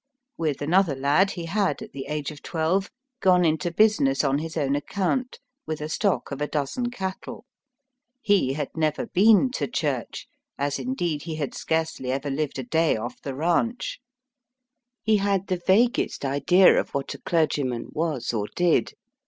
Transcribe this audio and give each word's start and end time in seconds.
With 0.35 0.63
another 0.63 0.95
lad 0.95 1.29
he 1.29 1.45
had, 1.45 1.83
at 1.83 1.91
the 1.91 2.07
age 2.07 2.31
of 2.31 2.41
twelve, 2.41 2.89
gone 3.19 3.45
into 3.45 3.69
business 3.71 4.23
on 4.23 4.39
his 4.39 4.57
own 4.57 4.75
account, 4.75 5.37
with 5.67 5.79
a 5.79 5.89
stock 5.89 6.31
of 6.31 6.41
a 6.41 6.47
dozen 6.47 6.89
cattle. 6.89 7.45
He 8.19 8.53
had 8.53 8.75
never 8.75 9.05
been 9.05 9.51
to 9.51 9.67
church, 9.67 10.25
as, 10.57 10.79
indeed, 10.79 11.21
he 11.25 11.35
had 11.35 11.53
scarcely 11.53 12.11
ever 12.11 12.31
lived 12.31 12.57
a 12.57 12.63
day 12.63 12.97
off 12.97 13.21
the 13.21 13.35
ranche. 13.35 13.99
He 15.03 15.17
had 15.17 15.45
the 15.45 15.61
vaguest 15.67 16.25
idea 16.25 16.79
of 16.79 16.95
what 16.95 17.13
a 17.13 17.19
clergyman 17.21 17.89
was 17.93 18.33
or 18.33 18.47
did. 18.55 18.95